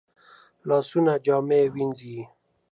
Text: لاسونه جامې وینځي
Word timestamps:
لاسونه 0.67 1.13
جامې 1.25 1.61
وینځي 1.73 2.17